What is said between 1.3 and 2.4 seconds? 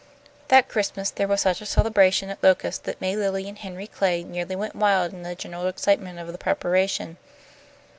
such a celebration